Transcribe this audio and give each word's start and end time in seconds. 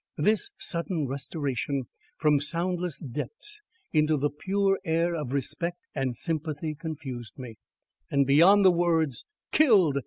This 0.17 0.49
sudden 0.57 1.05
restoration 1.05 1.83
from 2.17 2.39
soundless 2.39 2.97
depths 2.97 3.61
into 3.93 4.17
the 4.17 4.31
pure 4.31 4.79
air 4.83 5.13
of 5.13 5.31
respect 5.31 5.77
and 5.93 6.17
sympathy 6.17 6.73
confused 6.73 7.37
me; 7.37 7.59
and 8.09 8.25
beyond 8.25 8.65
the 8.65 8.71
words 8.71 9.27
KILLED! 9.51 9.99